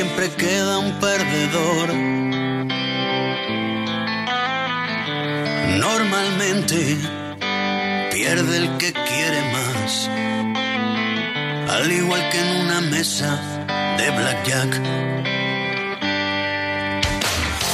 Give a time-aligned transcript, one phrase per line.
[0.00, 1.88] Siempre queda un perdedor.
[5.86, 6.96] Normalmente
[8.10, 10.08] pierde el que quiere más,
[11.76, 13.30] al igual que en una mesa
[13.98, 14.72] de blackjack.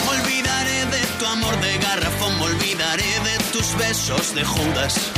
[0.03, 5.13] Me olvidaré de tu amor de garrafón, me olvidaré de tus besos de Judas.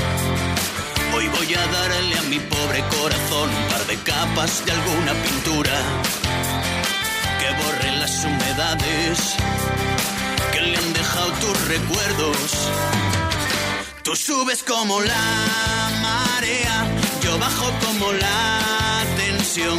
[1.14, 5.72] Hoy voy a darle a mi pobre corazón un par de capas de alguna pintura
[7.48, 9.36] que borre las humedades
[10.53, 12.70] que le han dejado tus recuerdos.
[14.03, 16.87] Tú subes como la marea,
[17.22, 19.78] yo bajo como la tensión.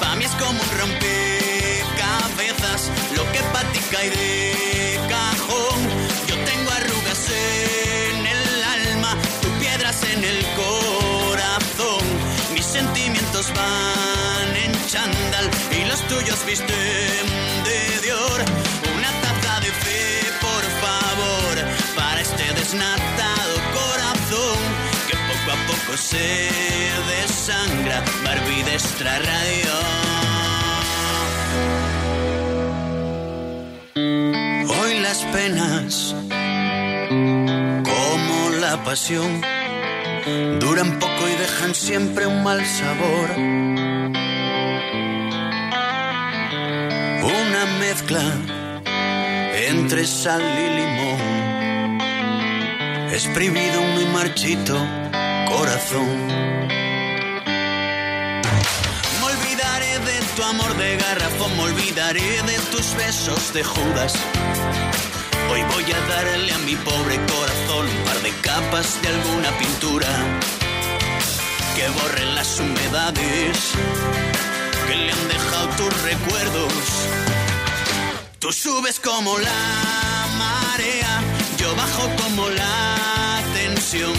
[0.00, 5.80] Pa' mí es como un rompecabezas, lo que pa' ti cae de cajón.
[6.28, 8.13] Yo tengo arrugas en
[13.42, 17.26] van en chándal y los tuyos visten
[17.64, 18.40] de Dior.
[18.96, 21.54] Una taza de fe, por favor,
[21.96, 24.58] para este desnatado corazón
[25.08, 26.48] que poco a poco se
[27.10, 28.04] desangra.
[28.24, 29.74] Barbie de radio.
[34.78, 36.14] Hoy las penas,
[37.82, 39.42] como la pasión,
[40.60, 43.30] duran poco y dejan siempre un mal sabor.
[47.22, 48.22] Una mezcla
[49.68, 52.00] entre sal y limón,
[53.12, 54.74] exprimido un muy marchito
[55.48, 56.26] corazón.
[59.20, 64.14] Me olvidaré de tu amor de garrafón, me olvidaré de tus besos de Judas.
[65.50, 70.06] Hoy voy a darle a mi pobre corazón un par de capas de alguna pintura
[71.76, 73.58] que borre las humedades
[74.86, 76.72] que le han dejado tus recuerdos.
[78.38, 81.20] Tú subes como la marea,
[81.58, 84.12] yo bajo como la tensión.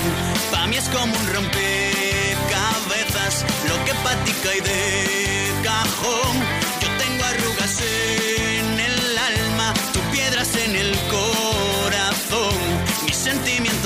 [0.51, 6.54] Pa' mí es como un rompecabezas, lo que pa' ti cae de cajón.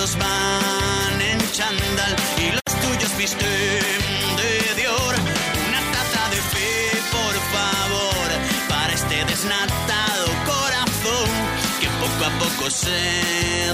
[0.08, 3.40] van en chandal y los tuyos visten
[4.40, 5.16] de Dior.
[5.68, 8.28] Una taza de fe, por favor,
[8.70, 11.30] para este desnatado corazón
[11.82, 13.02] que poco a poco se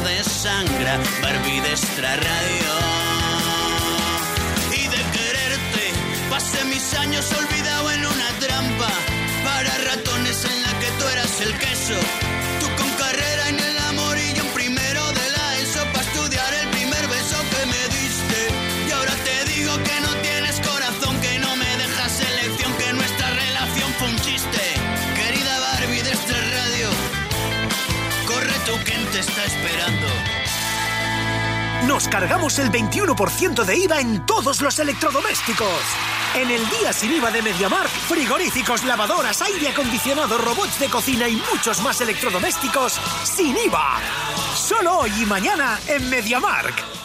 [0.04, 1.00] desangra.
[1.22, 2.72] Barbie de extra radio.
[4.72, 5.83] Y de quererte,
[6.31, 8.89] pasé mis años olvidado en una trampa
[9.44, 12.25] para ratones en la que tú eras el queso
[29.45, 30.07] esperando?
[31.88, 35.68] Nos cargamos el 21% de IVA en todos los electrodomésticos.
[36.33, 41.36] En el día sin IVA de MediaMark, frigoríficos, lavadoras, aire acondicionado, robots de cocina y
[41.51, 44.00] muchos más electrodomésticos sin IVA.
[44.56, 47.05] Solo hoy y mañana en MediaMark.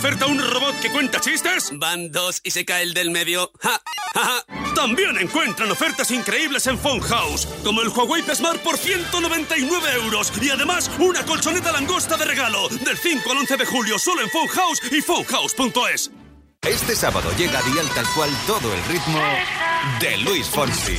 [0.00, 1.72] oferta un robot que cuenta chistes?
[1.74, 3.52] Van dos y se cae el del medio.
[3.60, 3.82] ¡Ja!
[4.14, 4.46] ¡Ja!
[4.74, 10.90] También encuentran ofertas increíbles en House, como el Huawei Smart por 199 euros y además
[10.98, 12.70] una colchoneta langosta de regalo.
[12.70, 16.10] Del 5 al 11 de julio solo en House y Fonhouse.es.
[16.62, 19.20] Este sábado llega a Dial Tal Cual todo el ritmo
[20.00, 20.98] de Luis Fonsi.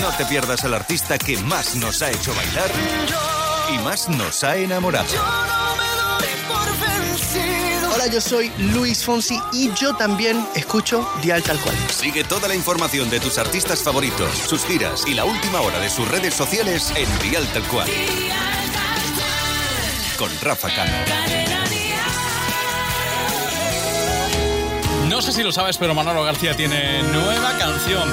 [0.00, 2.70] No te pierdas al artista que más nos ha hecho bailar
[3.74, 5.87] y más nos ha enamorado.
[8.00, 11.74] Hola, yo soy Luis Fonsi y yo también escucho Dial Tal Cual.
[11.90, 15.90] Sigue toda la información de tus artistas favoritos, sus giras y la última hora de
[15.90, 17.88] sus redes sociales en Dial Tal Cual.
[20.16, 20.92] Con Rafa Cano.
[25.08, 28.08] No sé si lo sabes, pero Manolo García tiene nueva canción.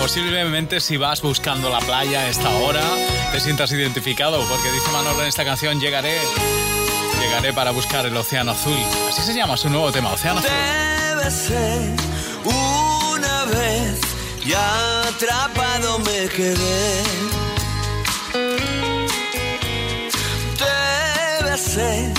[0.00, 2.82] Posiblemente si vas buscando la playa a esta hora,
[3.30, 6.18] te sientas identificado, porque dice Manolo en esta canción, llegaré,
[7.18, 8.78] llegaré para buscar el océano azul.
[9.08, 10.50] Así se llama su nuevo tema, Océano Azul.
[10.50, 11.80] Debe ser
[12.44, 14.00] una vez
[14.46, 17.02] ya atrapado me quedé.
[20.58, 22.12] Debe ser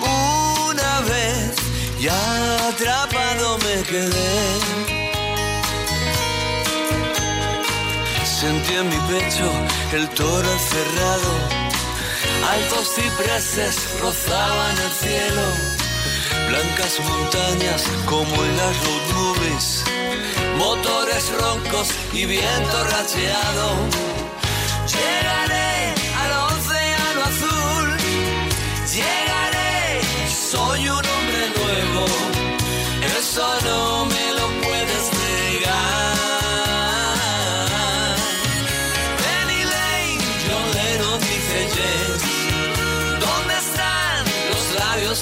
[0.00, 1.56] una vez
[2.00, 4.86] ya atrapado me quedé.
[8.24, 9.50] Sentí en mi pecho
[9.92, 11.55] el toro encerrado.
[12.52, 15.42] Altos cipreses rozaban el cielo.
[16.48, 18.96] Blancas montañas como en las road.
[20.56, 23.66] Motores roncos y viento racheado.
[24.94, 27.96] Llegaré al océano azul.
[28.94, 30.00] Llegaré,
[30.50, 31.02] soy un
[31.60, 32.06] nuevo,
[33.18, 34.35] eso no me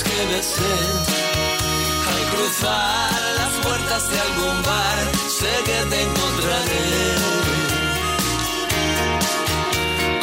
[0.02, 0.76] que besé?
[2.12, 6.90] Al cruzar las puertas de algún bar, sé que te encontraré.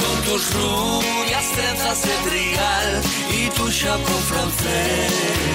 [0.02, 5.52] Con tus rubias trenzas de trigal y tu chapón francés.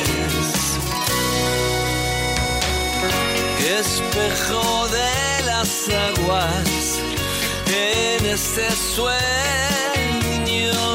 [3.79, 7.01] espejo de las aguas
[7.67, 9.17] en este sueño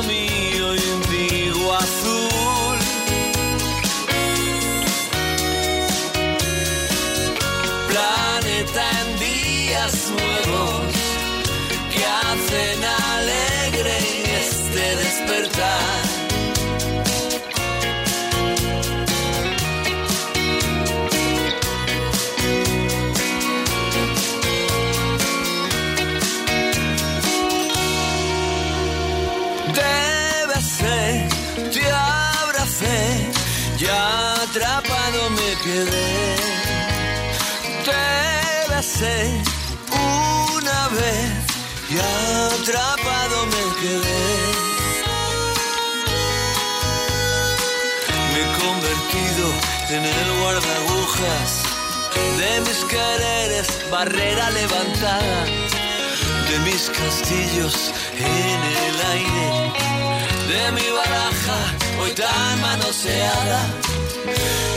[0.07, 1.74] mío indigo
[33.88, 36.35] atrapado me quedé.
[37.85, 39.41] Te besé
[39.89, 41.51] una vez
[41.89, 44.71] y atrapado me quedé.
[48.33, 49.45] Me he convertido
[49.89, 51.71] en el guardagujas
[52.38, 55.45] de mis quereres, barrera levantada
[56.50, 59.73] de mis castillos en el aire,
[60.51, 61.60] de mi baraja
[62.00, 63.62] hoy tan manoseada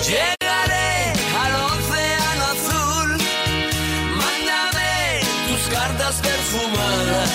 [0.08, 0.92] Llegaré
[1.42, 3.08] al océano azul,
[4.20, 4.92] mándame
[5.48, 7.30] tus cartas perfumadas,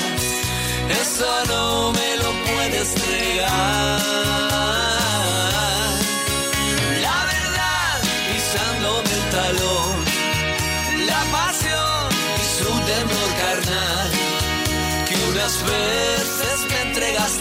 [1.01, 4.58] eso no me lo puedes negar.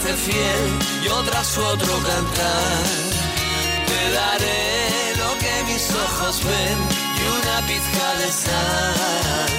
[0.07, 2.83] fiel y otra otro cantar.
[3.87, 6.77] Te daré lo que mis ojos ven
[7.17, 9.51] y una pizca de sal.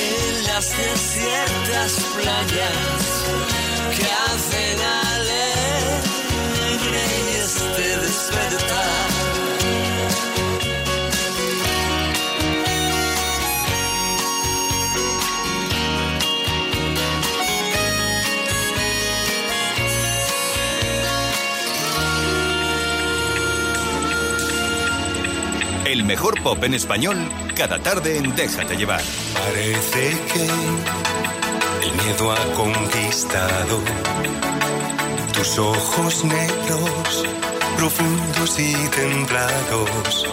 [0.00, 3.02] En las desiertas playas
[3.96, 5.44] que hacen alegre
[7.44, 9.09] este despertar
[25.90, 27.16] El mejor pop en español
[27.56, 29.02] cada tarde en Déjate llevar.
[29.34, 30.44] Parece que
[31.84, 33.80] el miedo ha conquistado
[35.34, 37.24] tus ojos negros,
[37.76, 40.28] profundos y templados.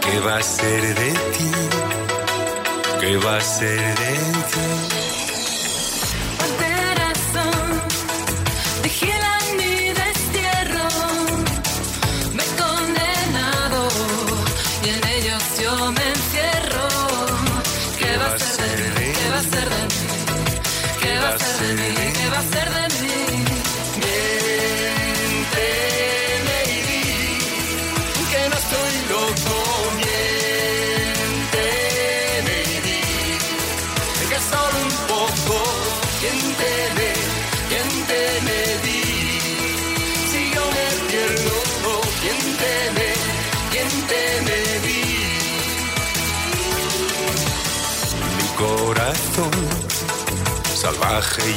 [0.00, 1.50] ¿Qué va a ser de ti?
[3.00, 4.14] ¿Qué va a ser de
[4.52, 5.03] ti?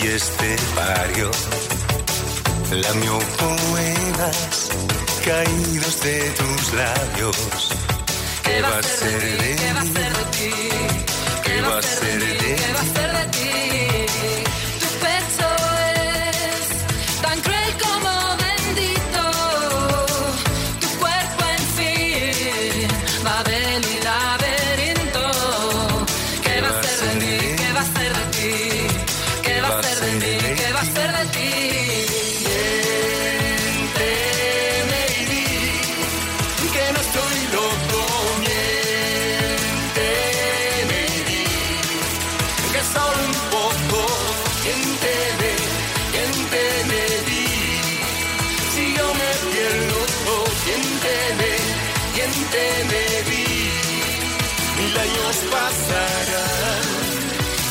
[0.01, 1.31] Y estepario.
[2.71, 4.69] Lamio poemas
[5.25, 7.37] caídos de tus labios.
[8.43, 10.51] ¿Qué va a ser de ¿Qué va a ser de ti?
[11.43, 11.81] ¿Qué va a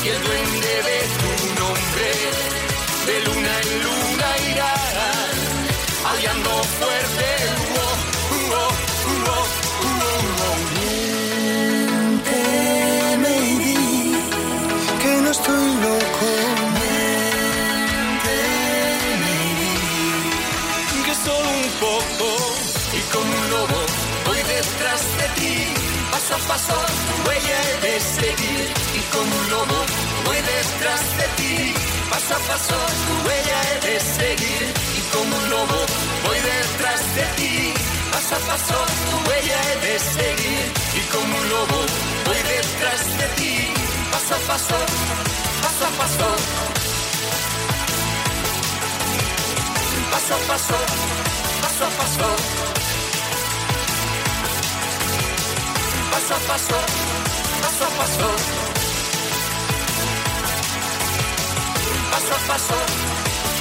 [0.07, 2.09] y el duende de tu nombre
[3.07, 4.73] de luna en luna irá
[6.11, 7.27] aullando fuerte.
[7.75, 7.87] Uh,
[8.37, 8.69] uh,
[9.11, 9.17] uh,
[9.83, 9.99] uh,
[10.43, 10.59] uh,
[13.27, 13.79] y di
[15.01, 16.27] que no estoy loco.
[19.43, 19.51] Y
[20.89, 22.27] di que solo un poco
[22.93, 23.79] y como un lobo
[24.25, 25.53] voy detrás de ti.
[26.11, 26.77] Paso a paso
[27.25, 28.65] huella de seguir
[29.17, 29.77] como un lobo
[30.25, 31.73] voy detrás de ti.
[32.09, 34.65] Paso a paso tu huella he de seguir
[34.99, 35.79] y como un lobo
[36.25, 37.73] voy detrás de ti.
[38.11, 38.77] Paso a paso
[39.09, 40.65] tu huella he de seguir
[40.99, 41.79] y como un lobo
[42.25, 43.53] voy detrás de ti.
[44.11, 44.77] Paso a paso,
[45.63, 46.27] paso a paso.
[50.11, 50.77] Paso a paso,
[51.63, 52.27] paso a paso.
[56.11, 56.77] Paso a paso,
[57.61, 58.76] paso a paso.
[62.27, 62.73] Paso a paso,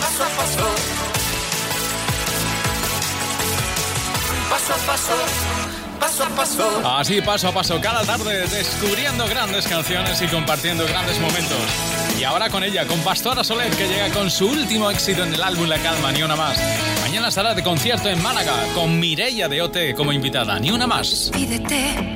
[0.00, 0.66] paso a paso.
[4.50, 5.12] Paso a paso,
[6.00, 6.98] paso a paso.
[6.98, 11.58] Así paso a paso, cada tarde descubriendo grandes canciones y compartiendo grandes momentos.
[12.18, 15.42] Y ahora con ella, con Pastora Soler, que llega con su último éxito en el
[15.44, 16.58] álbum La Calma, Ni Una Más.
[17.02, 20.58] Mañana estará de concierto en Málaga, con Mireia de OT como invitada.
[20.58, 21.30] Ni Una Más.
[21.32, 22.15] Pídete,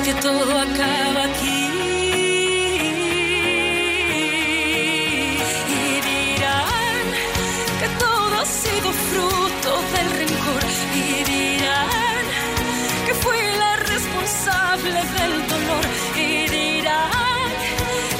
[0.00, 1.68] que todo acaba aquí.
[5.68, 7.04] Y dirán
[7.80, 10.62] que todo ha sido fruto del rencor.
[10.94, 12.24] Y dirán
[13.06, 15.84] que fui la responsable del dolor.
[16.16, 17.48] Y dirán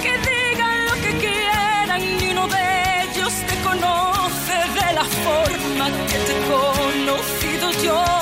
[0.02, 6.18] que digan lo que quieran, ni uno de ellos te conoce de la forma que
[6.26, 8.21] te he conocido yo.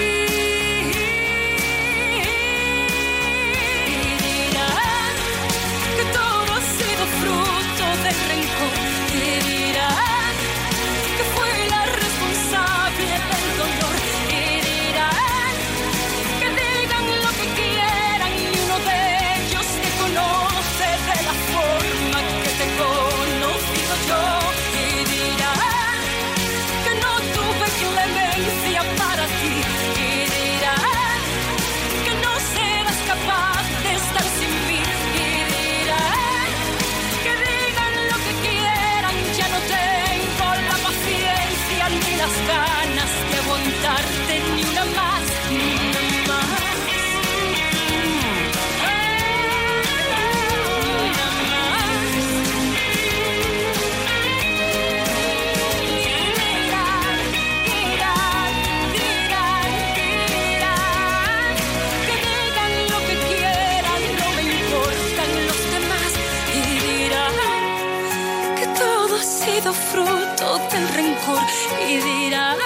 [70.41, 71.41] Fruto del rencor
[71.87, 72.57] y dirán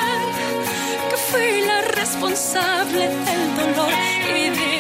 [1.09, 3.91] que fui la responsable del dolor
[4.35, 4.74] y dirán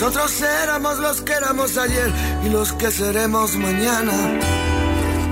[0.00, 2.10] Nosotros éramos los que éramos ayer
[2.42, 4.12] y los que seremos mañana.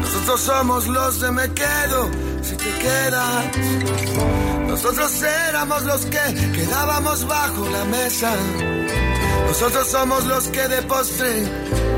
[0.02, 2.10] Nosotros somos los de me quedo
[2.42, 3.46] si te quedas.
[4.66, 8.30] Nosotros éramos los que quedábamos bajo la mesa.
[9.46, 11.46] Nosotros somos los que de postre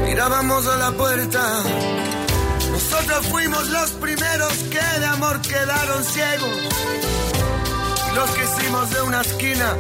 [0.04, 1.64] mirábamos a la puerta.
[2.70, 6.56] Nosotros fuimos los primeros que de amor quedaron ciegos.
[8.14, 9.74] Los que hicimos de una esquina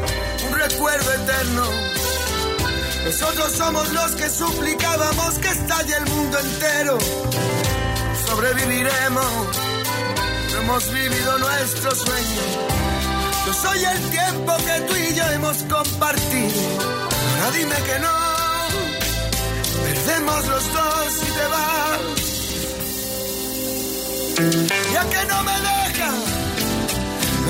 [0.50, 1.90] un recuerdo eterno.
[3.04, 6.98] Nosotros somos los que suplicábamos que estalle el mundo entero.
[8.26, 9.26] Sobreviviremos,
[10.60, 12.42] hemos vivido nuestro sueño.
[13.46, 16.60] Yo soy el tiempo que tú y yo hemos compartido.
[17.42, 18.16] Ahora dime que no,
[19.82, 22.00] perdemos los dos y te vas.
[24.92, 26.14] Ya que no me dejas,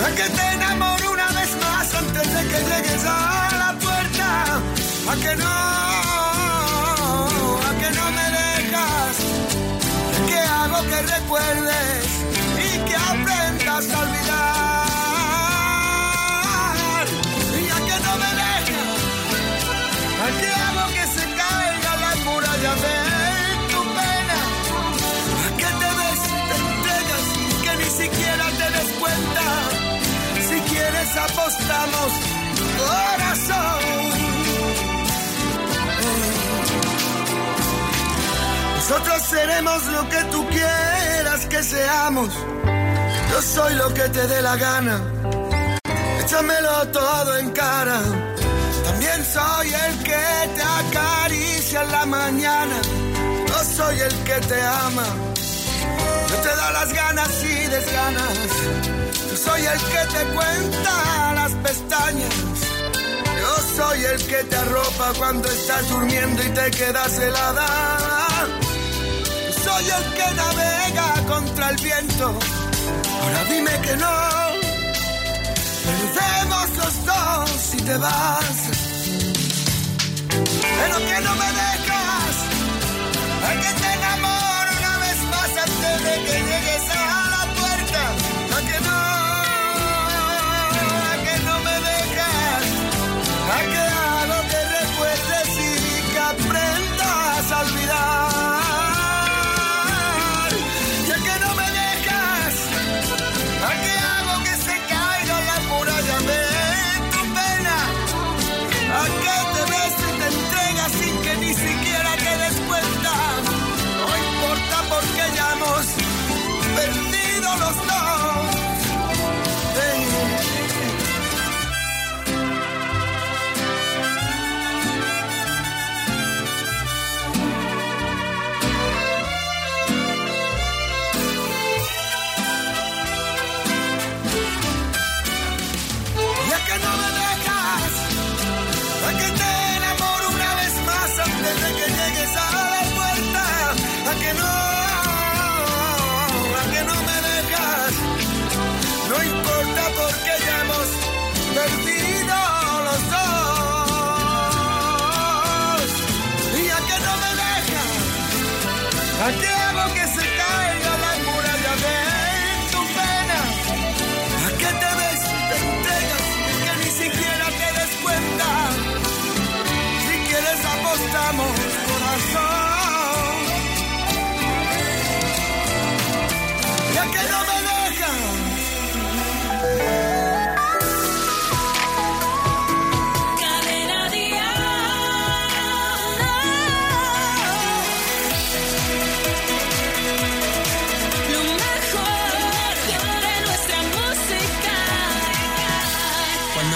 [0.06, 4.89] a que te enamoro una vez más antes de que llegues a la puerta.
[5.10, 5.44] A que no,
[7.68, 9.16] a que no me dejas,
[10.28, 12.06] que hago que recuerdes
[12.68, 14.86] y que aprendas a olvidar.
[17.58, 19.00] Y a que no me dejas,
[20.22, 22.98] a que hago que se caiga la muralla de
[23.72, 24.38] tu pena.
[25.60, 27.26] Que te des te entregas,
[27.64, 29.46] que ni siquiera te des cuenta.
[30.48, 32.10] Si quieres apostamos,
[32.78, 33.89] corazón.
[38.90, 42.28] Nosotros seremos lo que tú quieras que seamos.
[43.30, 45.00] Yo soy lo que te dé la gana.
[46.24, 48.00] Échamelo todo en cara.
[48.86, 50.26] También soy el que
[50.56, 52.76] te acaricia en la mañana.
[53.46, 55.06] Yo soy el que te ama.
[56.30, 58.38] Yo te da las ganas y desganas.
[59.30, 62.34] Yo soy el que te cuenta las pestañas.
[63.40, 68.19] Yo soy el que te arropa cuando estás durmiendo y te quedas helada.
[69.70, 72.26] Soy el que navega contra el viento.
[73.22, 74.16] Ahora dime que no.
[75.86, 78.58] Perdemos los dos si te vas.
[80.78, 82.34] Pero que no me dejas.
[83.46, 86.84] A que te enamoro una vez más antes de que llegues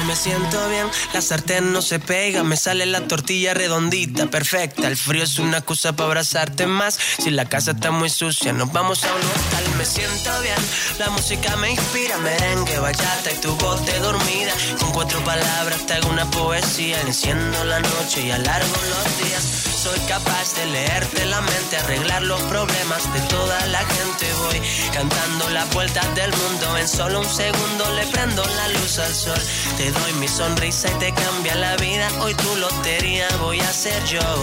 [0.06, 4.88] me siento bien, la sartén no se pega, me sale la tortilla redondita, perfecta.
[4.88, 6.98] El frío es una excusa para abrazarte más.
[7.18, 9.73] Si la casa está muy sucia, nos vamos a un hotel.
[9.84, 10.56] Me siento bien,
[10.98, 14.54] la música me inspira, merengue, bachata y tu voz de dormida.
[14.80, 19.42] Con cuatro palabras te hago una poesía, enciendo la noche y alargo los días.
[19.82, 24.26] Soy capaz de leerte la mente, arreglar los problemas de toda la gente.
[24.46, 24.62] Voy
[24.94, 29.42] cantando las vueltas del mundo, en solo un segundo le prendo la luz al sol.
[29.76, 32.08] Te doy mi sonrisa y te cambia la vida.
[32.20, 34.40] Hoy tu lotería voy a ser yo.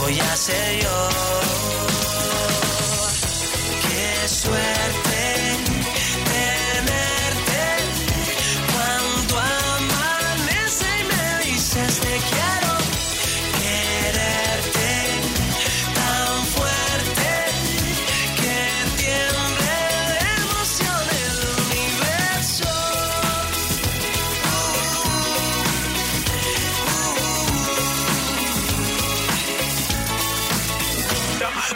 [0.00, 1.71] Voy a ser yo.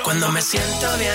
[0.07, 1.15] Cuando me siento bien,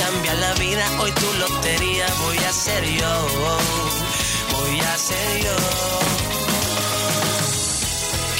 [0.00, 0.84] cambia la vida.
[1.00, 3.14] Hoy tu lotería voy a ser yo.
[4.52, 5.56] Voy a ser yo.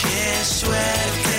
[0.02, 1.33] Qué suerte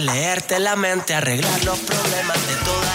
[0.00, 2.89] leerte la mente, arreglar los problemas de toda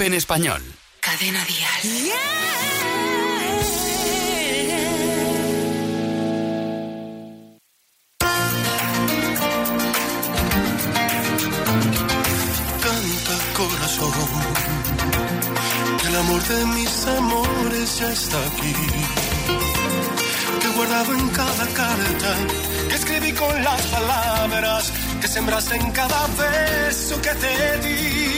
[0.00, 0.62] en español.
[1.00, 2.12] Cadena Dial.
[12.82, 14.12] Canta corazón,
[16.00, 18.74] que el amor de mis amores ya está aquí.
[20.60, 22.36] Te he guardado en cada carta
[22.88, 28.33] que escribí con las palabras que sembraste en cada beso que te di.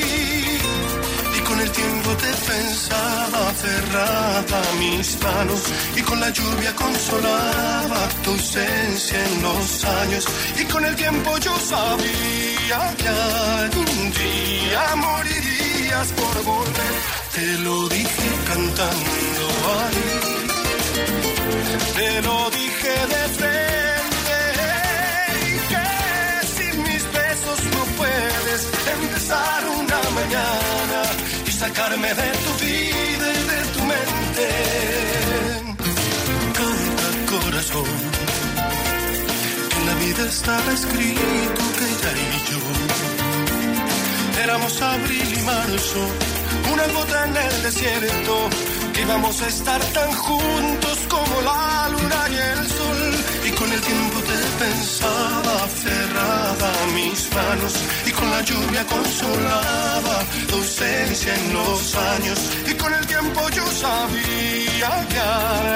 [1.57, 5.63] Con el tiempo te pensaba cerrada mis manos
[5.97, 10.27] y con la lluvia consolaba tu ausencia en los años.
[10.61, 16.95] Y con el tiempo yo sabía que algún día morirías por volver.
[17.35, 19.45] Te lo dije cantando
[19.81, 20.09] ahí,
[21.97, 24.39] te lo dije de frente.
[25.41, 25.87] y que
[26.55, 28.61] sin mis besos no puedes
[29.01, 30.77] empezar una mañana
[31.57, 34.47] sacarme de tu vida y de tu mente.
[36.59, 37.91] Canta corazón,
[39.77, 42.61] en la vida estaba escrito que ella y yo
[44.45, 46.03] éramos abril y marzo,
[46.73, 48.51] una gota en el desierto
[49.03, 53.15] íbamos a estar tan juntos como la luna y el sol.
[53.47, 57.75] Y con el tiempo te pensaba cerrada mis manos
[58.07, 60.17] y con la lluvia consolaba
[60.49, 62.39] tu ausencia en los años.
[62.71, 65.21] Y con el tiempo yo sabía que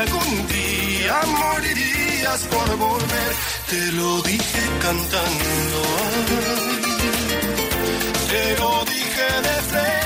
[0.03, 3.33] algún día morirías por volver.
[3.69, 5.81] Te lo dije cantando.
[8.31, 10.00] Te lo dije de frente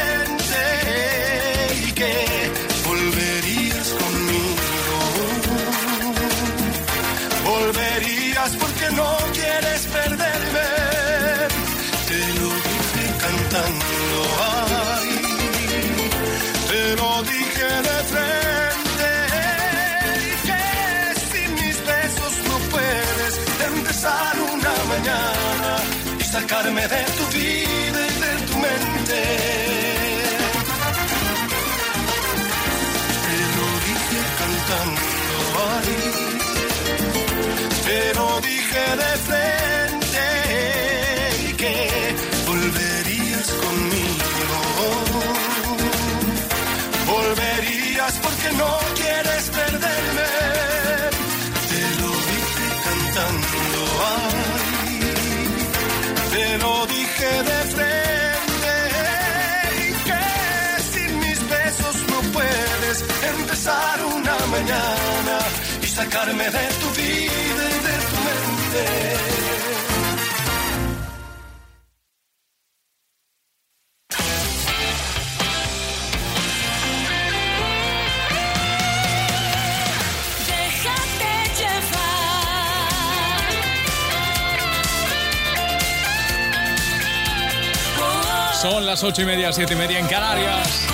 [26.46, 27.13] sacarme de
[65.94, 68.85] sacarme de tu vida y de tu mente.
[88.61, 90.87] Son las ocho y media, siete y media en Canarias.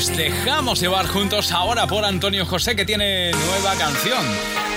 [0.00, 4.24] Nos dejamos llevar juntos ahora por Antonio José que tiene nueva canción,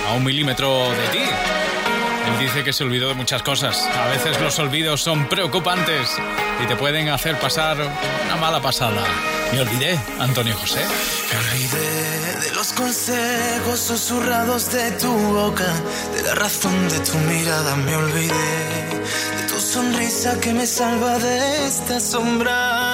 [0.06, 1.18] a un milímetro de ti.
[1.18, 3.86] Él dice que se olvidó de muchas cosas.
[3.86, 6.10] A veces los olvidos son preocupantes
[6.62, 7.78] y te pueden hacer pasar
[8.26, 9.02] una mala pasada.
[9.50, 10.80] Me olvidé, Antonio José.
[11.32, 15.72] Me olvidé de los consejos susurrados de tu boca,
[16.16, 17.76] de la razón de tu mirada.
[17.76, 18.28] Me olvidé
[19.38, 22.93] de tu sonrisa que me salva de esta sombra.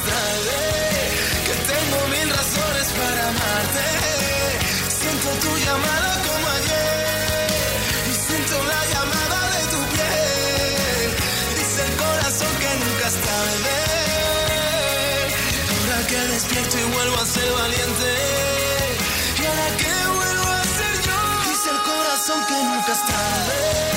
[0.00, 3.84] que tengo mil razones para amarte.
[4.88, 7.72] Siento tu llamada como ayer
[8.08, 11.08] y siento la llamada de tu piel.
[11.58, 13.76] Dice el corazón que nunca es tarde.
[15.72, 18.10] Ahora que despierto y vuelvo a ser valiente.
[19.40, 21.18] Y ahora que vuelvo a ser yo.
[21.50, 23.91] Dice el corazón que nunca es tarde.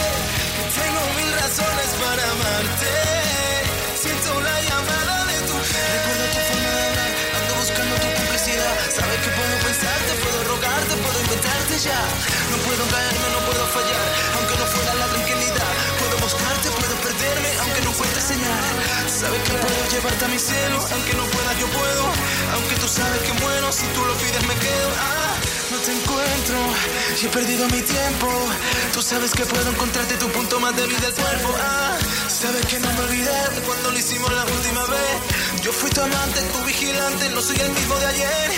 [11.85, 15.71] No puedo caerme, no puedo fallar, aunque no fuera la tranquilidad.
[15.99, 18.63] Puedo buscarte, puedo perderme, aunque no encuentre señal.
[19.05, 22.03] Sabes que puedo llevarte a mi cielo, aunque no pueda, yo puedo.
[22.55, 24.89] Aunque tú sabes que muero, si tú lo pides, me quedo.
[24.97, 25.35] Ah,
[25.69, 26.57] no te encuentro
[27.21, 28.29] y he perdido mi tiempo.
[28.91, 31.53] Tú sabes que puedo encontrarte tu punto más débil del cuerpo.
[31.61, 31.97] Ah,
[32.35, 35.15] sabes que no me olvidé de cuando lo hicimos la última vez.
[35.63, 38.49] Yo fui tu amante, tu vigilante, no soy el mismo de ayer.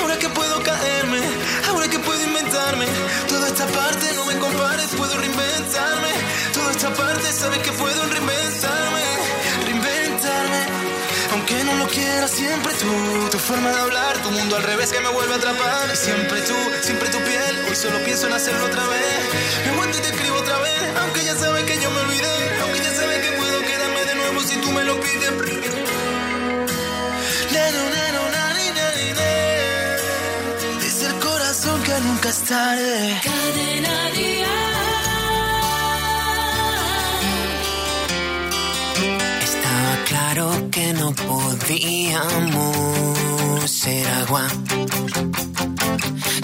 [0.00, 1.20] Ahora que puedo caerme,
[1.68, 2.86] ahora que puedo inventarme.
[3.28, 6.12] Toda esta parte no me compares, puedo reinventarme.
[6.54, 9.04] Toda esta parte sabes que puedo reinventarme,
[9.66, 10.60] reinventarme.
[11.32, 15.00] Aunque no lo quiera, siempre tú, tu forma de hablar, tu mundo al revés que
[15.00, 15.94] me vuelve a atrapar.
[15.94, 19.18] Siempre tú, siempre tu piel, hoy solo pienso en hacerlo otra vez.
[19.64, 22.45] Me aguanto y te escribo otra vez, aunque ya sabes que yo me olvidé.
[24.76, 24.94] Me lo
[28.36, 28.66] nani,
[29.18, 29.32] ne.
[30.82, 33.20] Dice el corazón que nunca es tarde.
[33.24, 33.96] Cadena
[39.48, 42.76] Estaba claro que no podíamos
[43.70, 44.46] ser agua.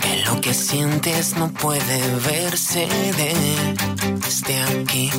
[0.03, 2.89] Que lo que sientes no puede verse
[4.25, 5.11] desde aquí.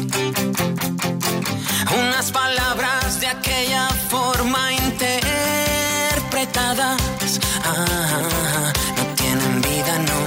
[1.98, 10.20] Unas palabras de aquella forma interpretadas ah, no tienen vida, no.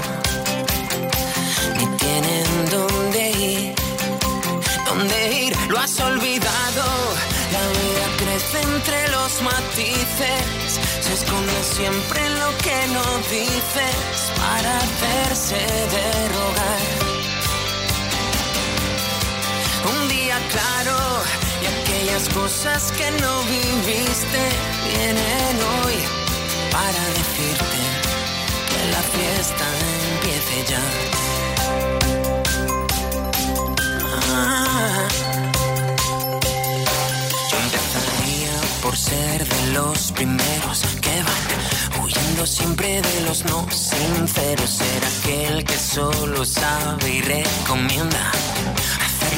[1.78, 3.76] Ni tienen dónde ir
[4.96, 6.84] dónde ir, lo has olvidado.
[7.52, 14.78] La vida crece entre los matices, se esconde siempre en lo que no dices para
[14.78, 17.05] hacerse de rogar.
[20.50, 20.96] Claro
[21.62, 24.42] y aquellas cosas que no viviste
[24.88, 25.94] vienen hoy
[26.70, 27.78] para decirte
[28.70, 29.66] que la fiesta
[30.12, 30.82] empiece ya.
[34.32, 35.08] Ah.
[37.50, 44.70] Yo empezaría por ser de los primeros que van huyendo siempre de los no sinceros.
[44.70, 48.32] Ser aquel que solo sabe y recomienda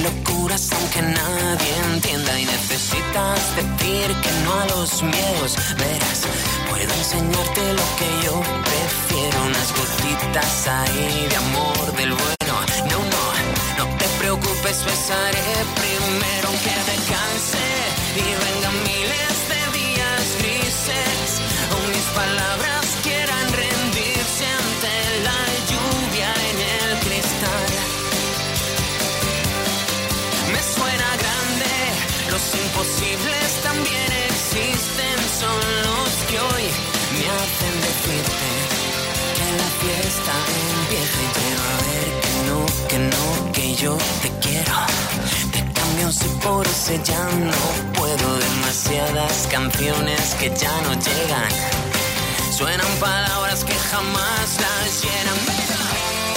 [0.03, 2.39] locuras aunque nadie entienda.
[2.41, 5.57] Y necesitas decir que no a los miedos.
[5.77, 6.21] Verás,
[6.69, 8.35] puedo enseñarte lo que yo
[8.71, 9.37] prefiero.
[9.47, 12.55] Unas gotitas ahí de amor del bueno.
[12.93, 13.25] No, no,
[13.79, 15.49] no te preocupes, besaré
[15.83, 17.69] primero aunque te canse
[18.17, 21.29] y vengan miles de días grises
[21.75, 22.68] o mis palabras
[43.81, 44.73] yo te quiero.
[45.53, 48.39] Te cambio sí por ese ya no puedo.
[48.39, 51.49] Demasiadas canciones que ya no llegan.
[52.53, 56.28] Suenan palabras que jamás las llenan.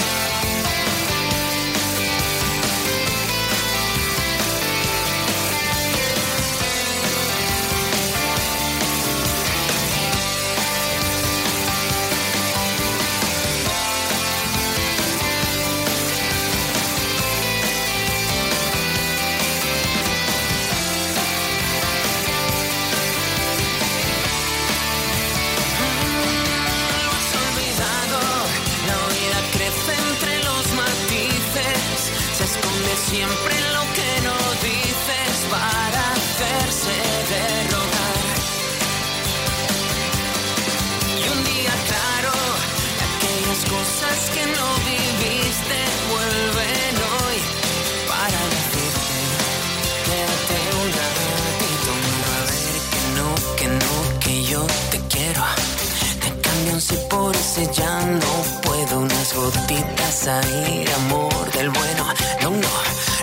[60.28, 62.06] Ahí, amor del bueno.
[62.42, 62.68] No, no,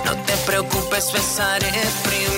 [0.04, 1.70] no te preocupes, besaré
[2.02, 2.37] primero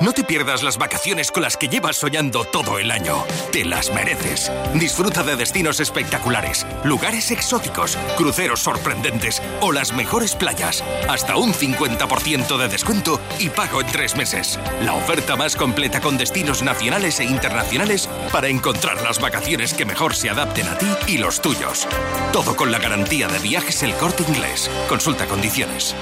[0.00, 3.22] No te pierdas las vacaciones con las que llevas soñando todo el año.
[3.52, 4.50] Te las mereces.
[4.72, 10.82] Disfruta de destinos espectaculares, lugares exóticos, cruceros sorprendentes o las mejores playas.
[11.06, 14.58] Hasta un 50% de descuento y pago en tres meses.
[14.86, 20.14] La oferta más completa con destinos nacionales e internacionales para encontrar las vacaciones que mejor
[20.14, 21.86] se adapten a ti y los tuyos.
[22.32, 24.70] Todo con la garantía de viajes El Corte Inglés.
[24.88, 25.94] Consulta condiciones.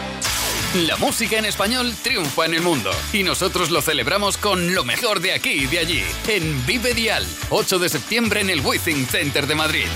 [0.74, 5.20] La música en español triunfa en el mundo y nosotros lo celebramos con lo mejor
[5.20, 9.46] de aquí y de allí en Vive Dial, 8 de septiembre en el Withing Center
[9.46, 9.86] de Madrid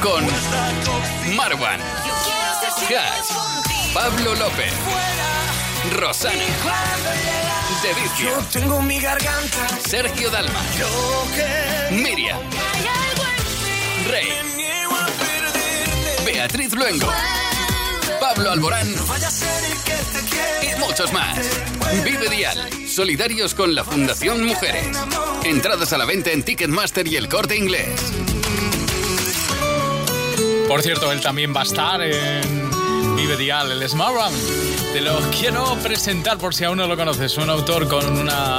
[0.00, 0.24] con
[1.34, 3.32] Marwan, Hash,
[3.92, 4.72] Pablo López,
[5.96, 6.44] Rosana,
[7.82, 9.68] Dedicio, tengo mi garganta.
[9.84, 10.60] Sergio Dalma,
[11.90, 12.38] Miriam,
[14.06, 14.28] Rey,
[16.24, 17.10] Beatriz Luengo.
[18.34, 18.86] Pablo Alborán
[20.62, 21.36] y muchos más.
[22.04, 24.86] Vive Dial, solidarios con la Fundación Mujeres.
[25.42, 27.88] Entradas a la venta en Ticketmaster y el corte inglés.
[30.68, 34.32] Por cierto, él también va a estar en Vive Dial, el Smart.
[34.92, 37.36] Te lo quiero presentar por si aún no lo conoces.
[37.38, 38.58] Un autor con una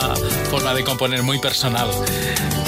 [0.50, 1.90] forma de componer muy personal.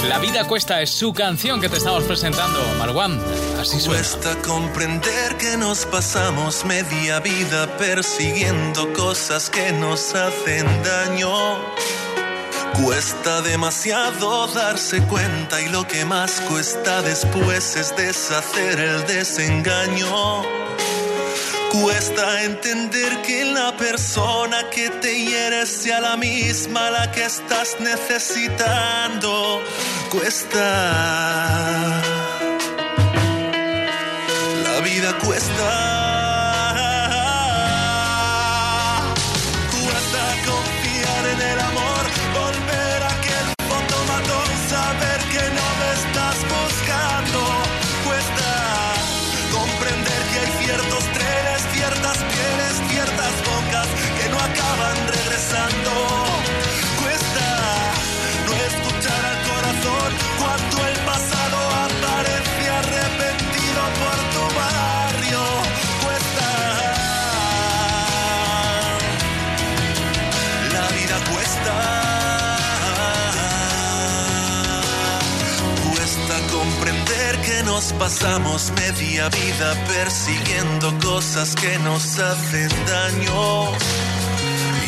[0.06, 3.18] La vida cuesta es su canción que te estamos presentando, Marwan.
[3.58, 4.00] Así suena.
[4.00, 11.30] Cuesta comprender que nos pasamos media vida persiguiendo cosas que nos hacen daño.
[12.84, 20.63] Cuesta demasiado darse cuenta y lo que más cuesta después es deshacer el desengaño.
[21.82, 29.60] Cuesta entender que la persona que te hiere sea la misma la que estás necesitando.
[30.08, 30.60] Cuesta.
[34.62, 35.24] La vida cuesta.
[35.24, 35.93] Cuesta
[77.92, 83.72] pasamos media vida persiguiendo cosas que nos hacen daño.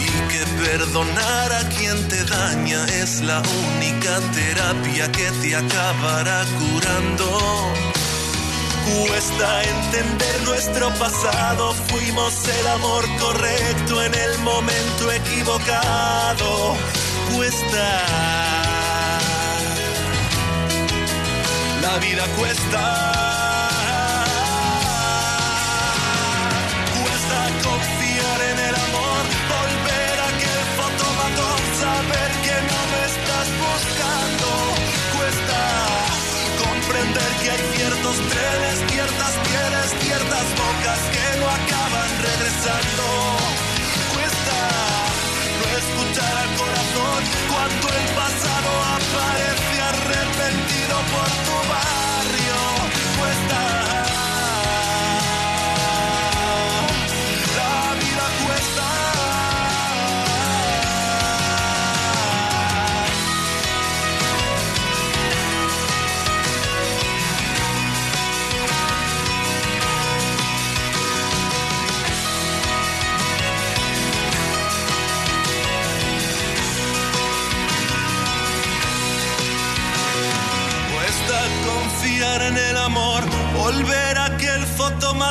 [0.02, 7.72] Y que perdonar a quien te daña es la única terapia que te acabará curando.
[9.08, 16.76] Cuesta entender nuestro pasado, fuimos el amor correcto en el momento equivocado.
[17.34, 18.45] Cuesta.
[21.86, 23.35] La vida cuesta.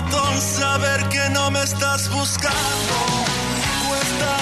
[0.05, 2.93] Fotomatón, saber que no me estás buscando.
[3.87, 4.37] Cuesta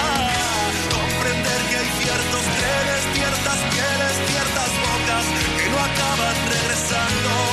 [0.90, 5.26] comprender que hay ciertos trenes, ciertas pieles, ciertas bocas
[5.58, 7.53] que no acaban regresando.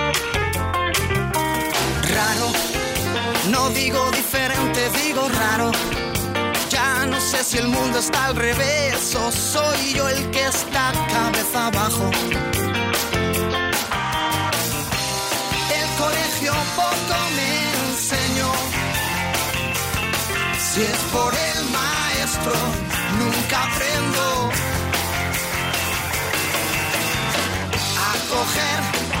[2.13, 2.51] Raro,
[3.51, 5.71] no digo diferente, digo raro.
[6.69, 10.91] Ya no sé si el mundo está al revés o soy yo el que está
[11.09, 12.09] cabeza abajo.
[15.79, 17.51] El colegio poco me
[17.91, 18.51] enseñó.
[20.59, 22.53] Si es por el maestro,
[23.19, 24.49] nunca aprendo
[27.97, 29.20] a coger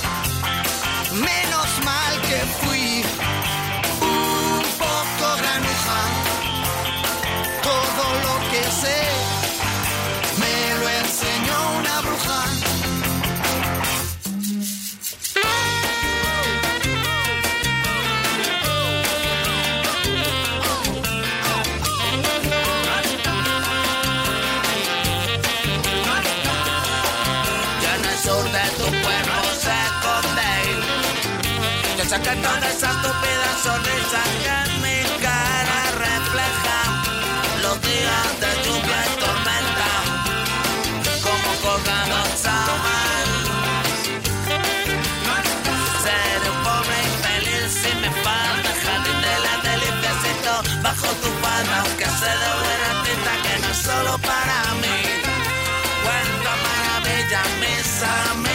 [57.41, 58.50] Maravilla, mis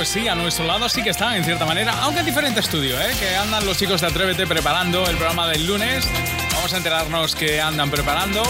[0.00, 2.98] pues sí, a nuestro lado sí que están, en cierta manera, aunque en diferente estudio,
[2.98, 3.14] ¿eh?
[3.20, 6.08] que andan los chicos de Atrévete preparando el programa del lunes.
[6.54, 8.42] Vamos a enterarnos qué andan preparando.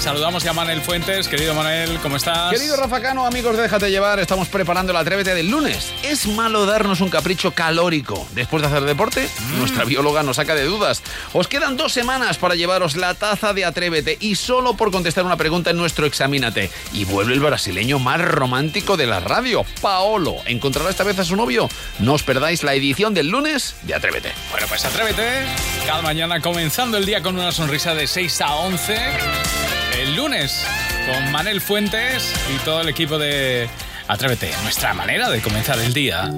[0.00, 1.28] Saludamos ya a Manel Fuentes.
[1.28, 2.50] Querido Manel, ¿cómo estás?
[2.50, 5.92] Querido Rafa Cano, amigos de Déjate Llevar, estamos preparando el Atrévete del lunes.
[6.02, 9.28] ¿Es malo darnos un capricho calórico después de hacer deporte?
[9.58, 11.02] Nuestra bióloga nos saca de dudas.
[11.34, 15.36] Os quedan dos semanas para llevaros la taza de Atrévete y solo por contestar una
[15.36, 16.70] pregunta en nuestro Examínate.
[16.94, 20.36] Y vuelve el brasileño más romántico de la radio, Paolo.
[20.46, 21.68] ¿Encontrará esta vez a su novio?
[21.98, 24.32] No os perdáis la edición del lunes de Atrévete.
[24.50, 25.44] Bueno, pues Atrévete.
[25.84, 29.69] Cada mañana comenzando el día con una sonrisa de 6 a 11.
[29.98, 30.64] El lunes
[31.06, 33.68] con Manel Fuentes y todo el equipo de
[34.08, 34.50] Atrévete.
[34.62, 36.24] Nuestra manera de comenzar el día.
[36.24, 36.34] Me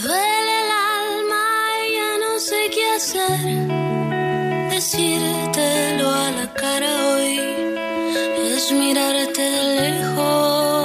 [0.00, 0.70] duele el
[1.02, 1.44] alma
[1.86, 3.66] y ya no sé qué hacer.
[4.70, 7.38] Decírtelo a la cara hoy
[8.54, 10.75] es mirarte de lejos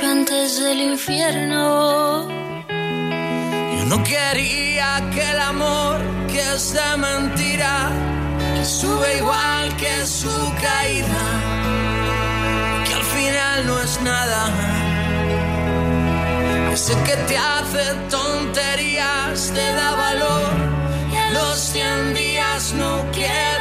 [0.00, 2.28] mucho antes del infierno.
[2.68, 7.90] Yo no quería que el amor que es de mentira
[8.56, 11.24] que sube igual que su caída,
[12.86, 14.42] que al final no es nada.
[16.72, 20.52] Ese que te hace tonterías te da valor
[21.12, 23.57] y a los 100 días no queda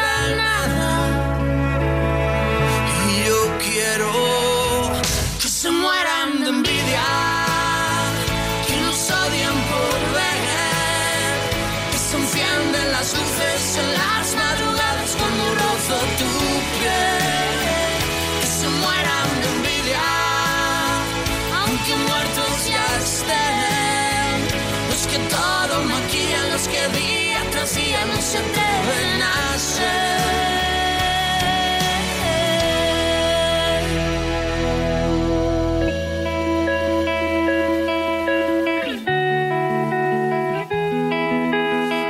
[27.70, 29.20] no se atreven
[29.58, 29.84] ser.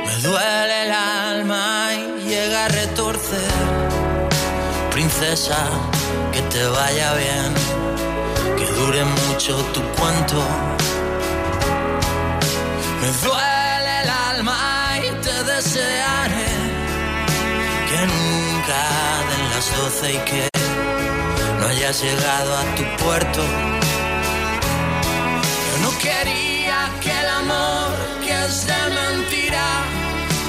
[0.06, 3.40] Me duele el alma y llega a retorcer.
[4.92, 5.58] Princesa,
[6.32, 7.54] que te vaya bien,
[8.56, 10.40] que dure mucho tu cuento.
[13.00, 13.47] Me duele
[17.98, 18.80] que nunca
[19.28, 20.48] den las doce y que
[21.58, 23.42] no hayas llegado a tu puerto.
[25.68, 27.90] Yo no quería que el amor
[28.24, 29.66] que es de mentira,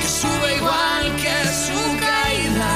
[0.01, 1.35] que sube igual que
[1.65, 2.73] su caída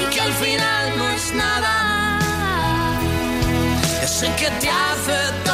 [0.00, 2.18] y que al final no es nada.
[4.02, 5.49] Ese que te hace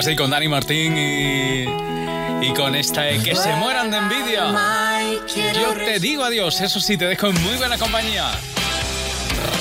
[0.00, 1.64] Así con Dani Martín y,
[2.40, 4.46] y con esta de que se mueran de envidia.
[5.52, 8.30] Yo te digo adiós, eso sí, te dejo en muy buena compañía.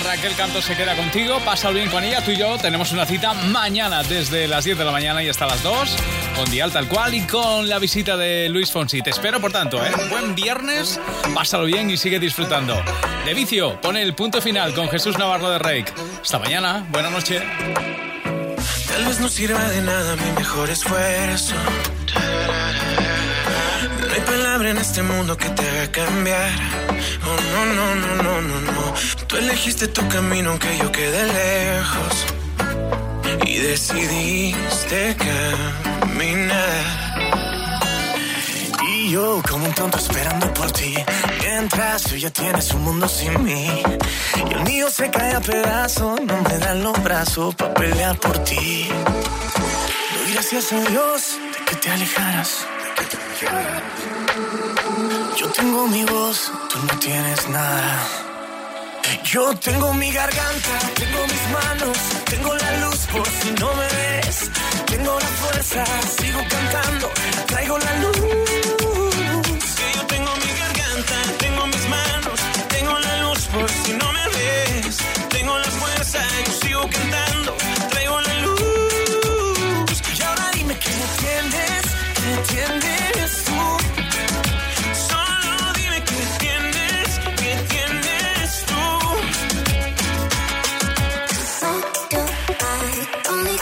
[0.05, 3.33] Raquel Canto se queda contigo, pasa bien con ella, tú y yo tenemos una cita
[3.33, 5.95] mañana desde las 10 de la mañana y hasta las 2
[6.37, 9.01] con Dial tal cual y con la visita de Luis Fonsi.
[9.01, 9.91] Te espero por tanto, ¿eh?
[10.09, 11.01] Buen viernes,
[11.35, 12.81] pásalo bien y sigue disfrutando.
[13.25, 15.91] De vicio, pone el punto final con Jesús Navarro de Reik.
[16.21, 17.41] Hasta mañana, buena noche.
[18.99, 21.55] Tal vez no sirva de nada mi mejor esfuerzo.
[24.05, 26.51] No hay palabra en este mundo que te haga cambiar.
[27.25, 28.93] Oh, no, no, no, no, no, no.
[29.25, 32.25] Tú elegiste tu camino aunque yo quedé lejos.
[33.45, 35.15] Y decidiste
[36.01, 36.83] caminar.
[38.85, 40.93] Y yo como un tonto esperando por ti.
[41.59, 43.83] Mientras tú ya tienes un mundo sin mí.
[44.49, 46.21] Y el mío se cae a pedazos.
[46.21, 48.87] No me dan los brazos para pelear por ti.
[48.87, 52.65] Doy gracias a Dios de que te alejaras.
[55.35, 58.07] Yo tengo mi voz, tú no tienes nada.
[59.25, 64.49] Yo tengo mi garganta, tengo mis manos, tengo la luz por si no me ves.
[64.85, 65.83] Tengo la fuerza,
[66.17, 67.11] sigo cantando,
[67.47, 68.58] traigo la luz.
[73.53, 74.97] por si no me ves.
[75.29, 77.55] Tengo la fuerza, yo sigo cantando.
[77.89, 80.01] Traigo la luz.
[80.17, 81.81] Y ahora dime que entiendes,
[82.17, 83.61] que entiendes tú.
[85.09, 87.07] Solo dime que entiendes,
[87.39, 88.83] que entiendes tú.
[91.59, 91.69] So
[92.11, 92.21] do
[92.59, 92.91] I,
[93.29, 93.61] only I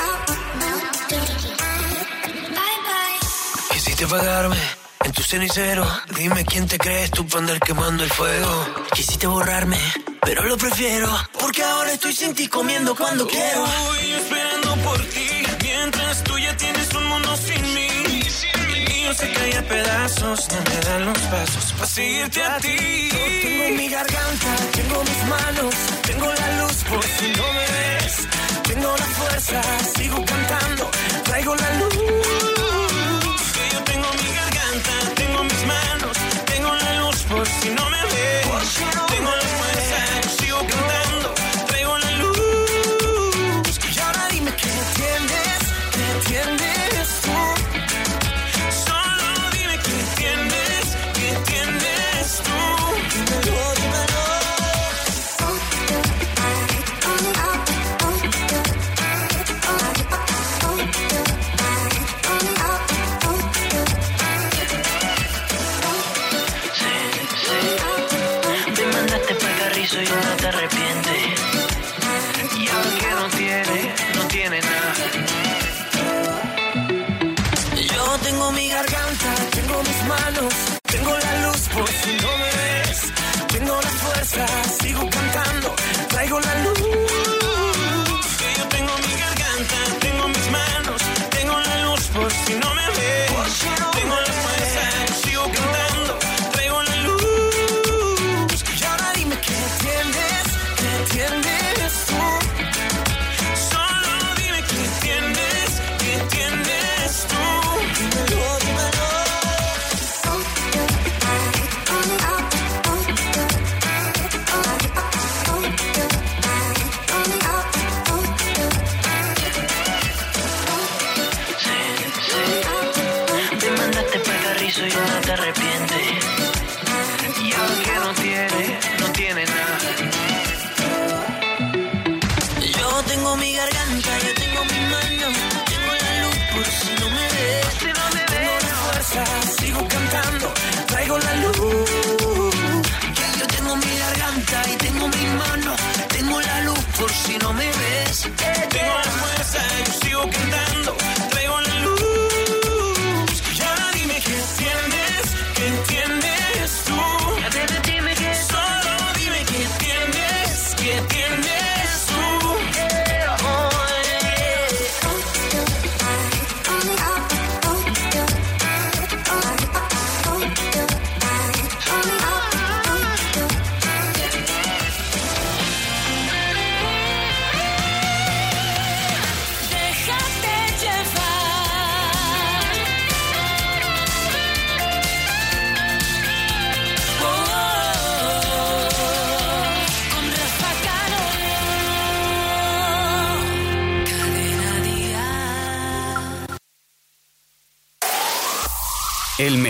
[3.72, 4.87] Quisiste pagarme
[5.18, 5.84] tu cenicero.
[6.16, 8.66] Dime quién te crees tú para andar quemando el fuego.
[8.94, 9.80] Quisiste borrarme,
[10.22, 11.10] pero lo prefiero.
[11.40, 13.62] Porque ahora estoy sin ti comiendo cuando quiero.
[13.88, 15.30] Voy esperando por ti.
[15.64, 17.88] Mientras tú ya tienes un mundo sin mí.
[19.18, 20.48] Se cae pedazos.
[20.52, 23.10] No me dan los pasos para seguirte a ti.
[23.12, 25.76] Yo tengo mi garganta, tengo mis manos.
[26.04, 28.16] Tengo la luz por si no me ves.
[28.68, 29.62] Tengo la fuerza,
[29.96, 30.92] sigo cantando.
[31.24, 32.47] Traigo la luz.
[37.68, 38.48] si no me ves.
[39.08, 39.47] Tengo la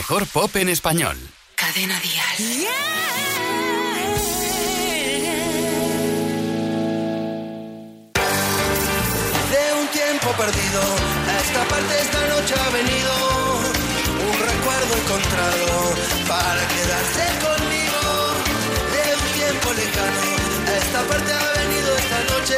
[0.10, 1.18] mejor pop en español.
[1.55, 2.38] Cadena Díaz.
[9.51, 10.82] De un tiempo perdido,
[11.28, 13.12] a esta parte esta noche ha venido
[14.32, 15.68] un recuerdo encontrado
[16.26, 18.01] para quedarse conmigo.
[18.95, 20.24] De un tiempo lejano,
[20.68, 22.58] a esta parte ha venido esta noche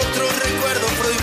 [0.00, 1.21] otro recuerdo prohibido.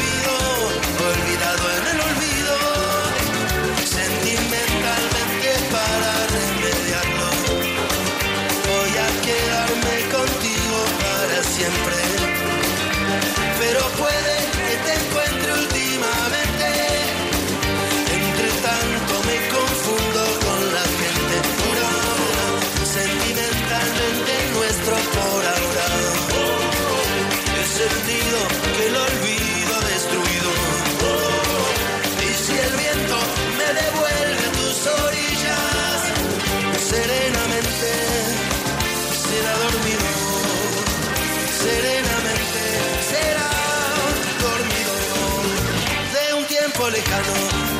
[46.89, 47.33] lejano,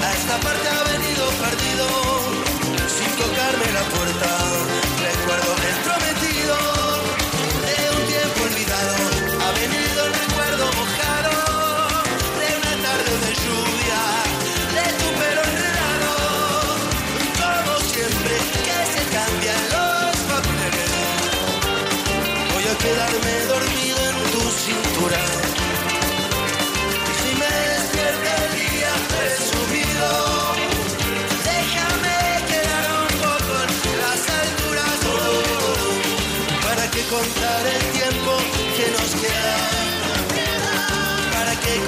[0.04, 1.88] a esta parte ha venido perdido,
[2.88, 4.39] sin tocarme la puerta.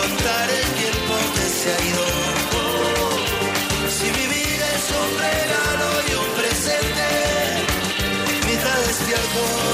[0.01, 2.05] aguantar el tiempo que se ha ido.
[3.89, 7.07] Si mi vida es un regalo y un presente,
[8.47, 9.70] mitad es.